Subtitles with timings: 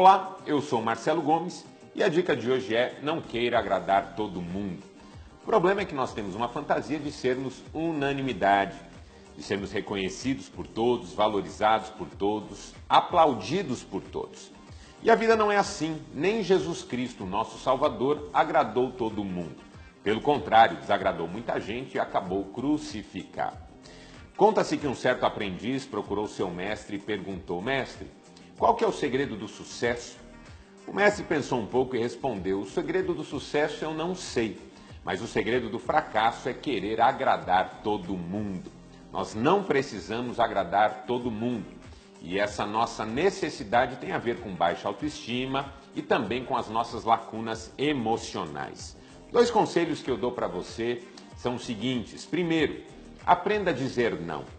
[0.00, 4.40] Olá, eu sou Marcelo Gomes e a dica de hoje é não queira agradar todo
[4.40, 4.80] mundo.
[5.42, 8.76] O problema é que nós temos uma fantasia de sermos unanimidade,
[9.36, 14.52] de sermos reconhecidos por todos, valorizados por todos, aplaudidos por todos.
[15.02, 19.56] E a vida não é assim, nem Jesus Cristo, nosso Salvador, agradou todo mundo.
[20.04, 23.58] Pelo contrário, desagradou muita gente e acabou crucificado.
[24.36, 28.08] Conta-se que um certo aprendiz procurou seu mestre e perguntou: Mestre,
[28.58, 30.18] qual que é o segredo do sucesso?
[30.84, 34.58] O mestre pensou um pouco e respondeu: O segredo do sucesso eu não sei,
[35.04, 38.72] mas o segredo do fracasso é querer agradar todo mundo.
[39.12, 41.66] Nós não precisamos agradar todo mundo.
[42.20, 47.04] E essa nossa necessidade tem a ver com baixa autoestima e também com as nossas
[47.04, 48.96] lacunas emocionais.
[49.30, 51.04] Dois conselhos que eu dou para você
[51.36, 52.82] são os seguintes: primeiro,
[53.24, 54.57] aprenda a dizer não.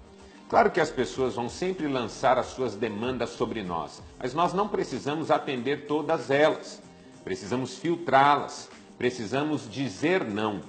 [0.50, 4.68] Claro que as pessoas vão sempre lançar as suas demandas sobre nós, mas nós não
[4.68, 6.82] precisamos atender todas elas.
[7.24, 8.68] Precisamos filtrá-las,
[8.98, 10.62] precisamos dizer não.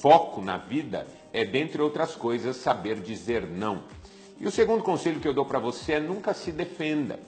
[0.00, 3.82] Foco na vida é, dentre outras coisas, saber dizer não.
[4.40, 7.20] E o segundo conselho que eu dou para você é nunca se defenda.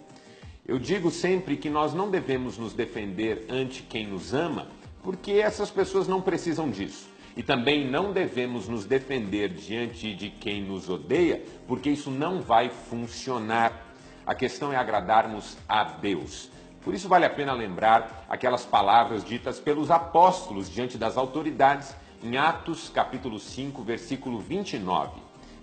[0.66, 4.66] Eu digo sempre que nós não devemos nos defender ante quem nos ama,
[5.02, 7.06] porque essas pessoas não precisam disso.
[7.38, 12.68] E também não devemos nos defender diante de quem nos odeia, porque isso não vai
[12.68, 13.94] funcionar.
[14.26, 16.50] A questão é agradarmos a Deus.
[16.82, 21.94] Por isso vale a pena lembrar aquelas palavras ditas pelos apóstolos diante das autoridades
[22.24, 25.12] em Atos capítulo 5, versículo 29.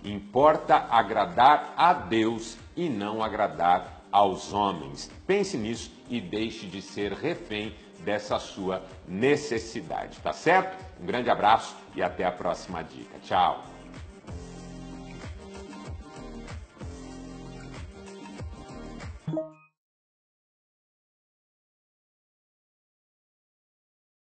[0.02, 5.10] Importa agradar a Deus e não agradar aos homens.
[5.26, 10.76] Pense nisso e deixe de ser refém dessa sua necessidade, tá certo?
[11.00, 13.18] Um grande abraço e até a próxima dica.
[13.22, 13.75] Tchau!